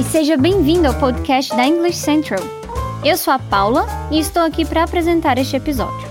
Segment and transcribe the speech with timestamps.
[0.00, 2.40] e seja bem-vindo ao podcast da English Central.
[3.04, 6.08] Eu sou a Paula e estou aqui para apresentar este episódio.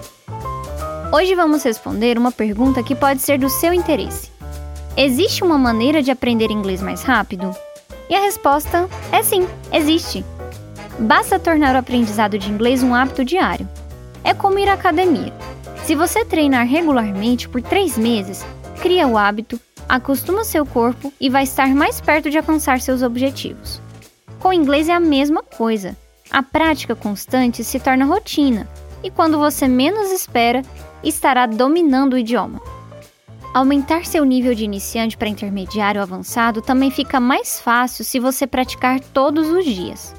[1.12, 4.30] Hoje vamos responder uma pergunta que pode ser do seu interesse.
[4.96, 7.50] Existe uma maneira de aprender inglês mais rápido?
[8.08, 10.24] E a resposta é sim, existe.
[11.00, 13.68] Basta tornar o aprendizado de inglês um hábito diário.
[14.24, 15.34] É como ir à academia.
[15.84, 18.46] Se você treinar regularmente por três meses,
[18.84, 23.82] cria o hábito acostuma seu corpo e vai estar mais perto de alcançar seus objetivos.
[24.40, 25.98] Com o inglês é a mesma coisa.
[26.30, 28.70] A prática constante se torna rotina
[29.04, 30.62] e quando você menos espera,
[31.04, 32.62] estará dominando o idioma.
[33.52, 39.00] Aumentar seu nível de iniciante para intermediário avançado também fica mais fácil se você praticar
[39.00, 40.14] todos os dias.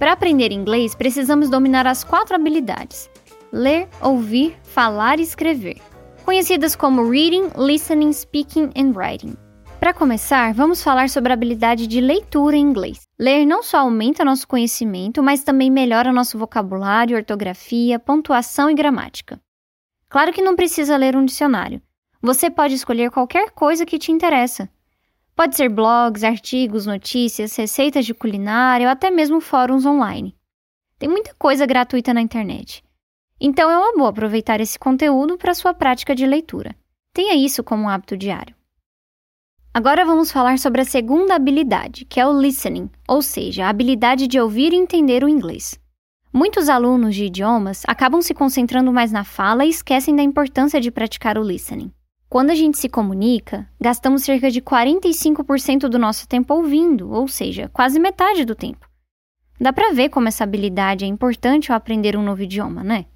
[0.00, 3.08] Para aprender inglês, precisamos dominar as quatro habilidades:
[3.52, 5.80] ler, ouvir, falar e escrever
[6.30, 9.36] conhecidas como Reading, Listening, Speaking and Writing.
[9.80, 13.00] Para começar, vamos falar sobre a habilidade de leitura em inglês.
[13.18, 19.40] Ler não só aumenta nosso conhecimento, mas também melhora nosso vocabulário, ortografia, pontuação e gramática.
[20.08, 21.82] Claro que não precisa ler um dicionário.
[22.22, 24.70] Você pode escolher qualquer coisa que te interessa.
[25.34, 30.36] Pode ser blogs, artigos, notícias, receitas de culinária ou até mesmo fóruns online.
[30.96, 32.84] Tem muita coisa gratuita na internet.
[33.40, 36.76] Então é uma boa aproveitar esse conteúdo para sua prática de leitura.
[37.14, 38.54] Tenha isso como um hábito diário.
[39.72, 44.26] Agora vamos falar sobre a segunda habilidade, que é o listening, ou seja, a habilidade
[44.26, 45.78] de ouvir e entender o inglês.
[46.32, 50.90] Muitos alunos de idiomas acabam se concentrando mais na fala e esquecem da importância de
[50.90, 51.92] praticar o listening.
[52.28, 57.68] Quando a gente se comunica, gastamos cerca de 45% do nosso tempo ouvindo, ou seja,
[57.72, 58.88] quase metade do tempo.
[59.60, 63.06] Dá para ver como essa habilidade é importante ao aprender um novo idioma, né?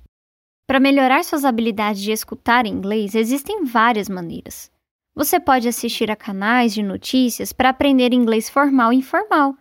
[0.66, 4.70] Para melhorar suas habilidades de escutar inglês, existem várias maneiras.
[5.14, 9.55] Você pode assistir a canais de notícias para aprender inglês formal e informal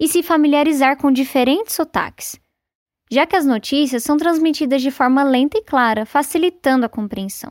[0.00, 2.40] e se familiarizar com diferentes sotaques,
[3.10, 7.50] já que as notícias são transmitidas de forma lenta e clara, facilitando a compreensão.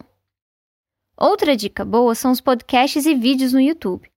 [1.16, 4.10] Outra dica boa são os podcasts e vídeos no YouTube.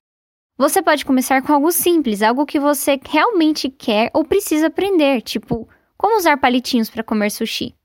[0.57, 5.69] Você pode começar com algo simples, algo que você realmente quer ou precisa aprender, tipo
[5.97, 7.78] como usar palitinhos para comer sushi.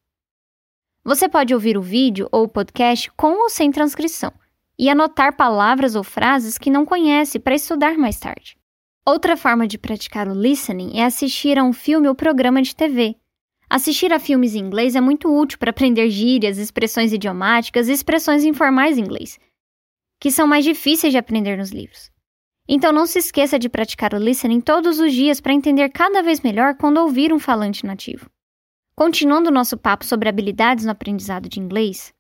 [1.06, 4.32] Você pode ouvir o vídeo ou o podcast com ou sem transcrição
[4.80, 8.58] e anotar palavras ou frases que não conhece para estudar mais tarde.
[9.06, 13.18] Outra forma de praticar o listening é assistir a um filme ou programa de TV.
[13.70, 18.46] Assistir a filmes em inglês é muito útil para aprender gírias, expressões idiomáticas e expressões
[18.46, 19.38] informais em inglês,
[20.22, 22.10] que são mais difíceis de aprender nos livros.
[22.66, 26.40] Então não se esqueça de praticar o listening todos os dias para entender cada vez
[26.40, 28.30] melhor quando ouvir um falante nativo.
[28.96, 32.14] Continuando nosso papo sobre habilidades no aprendizado de inglês,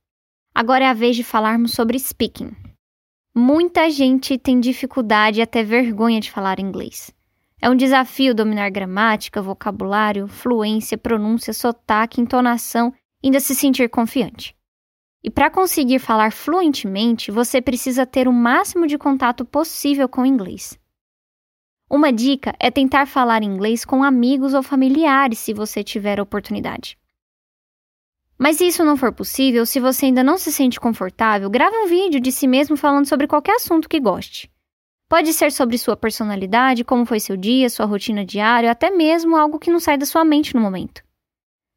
[0.55, 2.51] agora é a vez de falarmos sobre speaking.
[3.35, 7.13] Muita gente tem dificuldade e até vergonha de falar inglês.
[7.61, 12.91] É um desafio dominar gramática, vocabulário, fluência, pronúncia, sotaque, entonação
[13.23, 14.55] ainda se sentir confiante.
[15.23, 20.25] E para conseguir falar fluentemente, você precisa ter o máximo de contato possível com o
[20.25, 20.77] inglês.
[21.93, 26.97] Uma dica é tentar falar inglês com amigos ou familiares se você tiver oportunidade.
[28.35, 31.87] Mas se isso não for possível, se você ainda não se sente confortável, grave um
[31.87, 34.51] vídeo de si mesmo falando sobre qualquer assunto que goste.
[35.07, 39.59] Pode ser sobre sua personalidade, como foi seu dia, sua rotina diária, até mesmo algo
[39.59, 41.03] que não sai da sua mente no momento.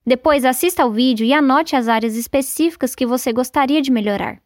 [0.06, 4.40] Depois, assista ao vídeo e anote as áreas específicas que você gostaria de melhorar.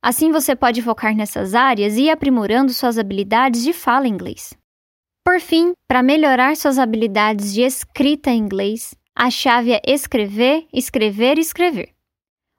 [0.00, 4.56] Assim, você pode focar nessas áreas e ir aprimorando suas habilidades de fala em inglês.
[5.28, 11.36] Por fim, para melhorar suas habilidades de escrita em inglês, a chave é escrever, escrever
[11.36, 11.94] e escrever.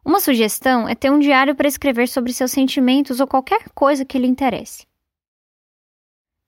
[0.05, 4.19] Uma sugestão é ter um diário para escrever sobre seus sentimentos ou qualquer coisa que
[4.19, 4.85] lhe interesse.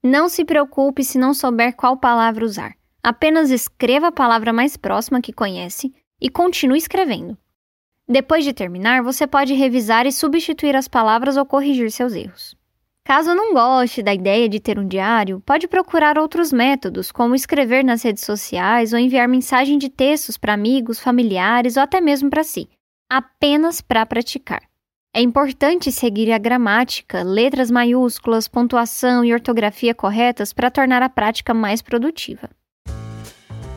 [0.03, 2.75] Não se preocupe se não souber qual palavra usar.
[3.01, 7.35] Apenas escreva a palavra mais próxima que conhece e continue escrevendo.
[8.07, 12.60] Depois de terminar, você pode revisar e substituir as palavras ou corrigir seus erros.
[13.11, 17.83] Caso não goste da ideia de ter um diário, pode procurar outros métodos, como escrever
[17.83, 22.41] nas redes sociais ou enviar mensagem de textos para amigos, familiares ou até mesmo para
[22.41, 22.69] si,
[23.11, 24.61] apenas para praticar.
[25.13, 31.53] É importante seguir a gramática, letras maiúsculas, pontuação e ortografia corretas para tornar a prática
[31.53, 32.49] mais produtiva.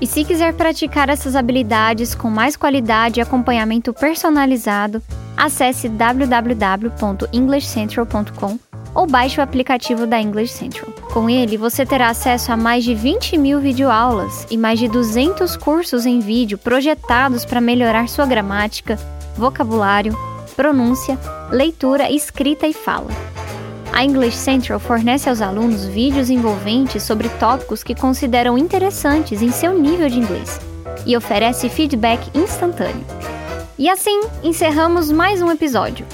[0.00, 5.02] E se quiser praticar essas habilidades com mais qualidade e acompanhamento personalizado,
[5.36, 10.90] acesse www.englishcentral.com ou baixe o aplicativo da English Central.
[11.12, 15.56] Com ele, você terá acesso a mais de 20 mil videoaulas e mais de 200
[15.56, 18.98] cursos em vídeo projetados para melhorar sua gramática,
[19.36, 20.16] vocabulário,
[20.54, 21.18] pronúncia,
[21.50, 23.10] leitura, escrita e fala.
[23.92, 29.78] A English Central fornece aos alunos vídeos envolventes sobre tópicos que consideram interessantes em seu
[29.78, 30.60] nível de inglês
[31.06, 33.04] e oferece feedback instantâneo.
[33.78, 36.06] E assim encerramos mais um episódio.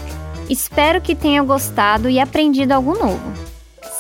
[0.51, 3.33] Espero que tenha gostado e aprendido algo novo.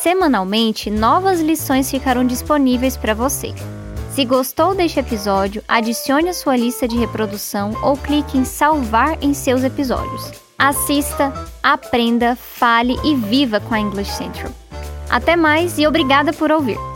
[0.02, 3.54] Semanalmente, novas lições ficarão disponíveis para você.
[4.10, 9.32] Se gostou deste episódio, adicione a sua lista de reprodução ou clique em salvar em
[9.32, 10.32] seus episódios.
[10.58, 11.32] Assista,
[11.62, 14.50] aprenda, fale e viva com a English Central.
[15.08, 16.89] Até mais e obrigada por ouvir!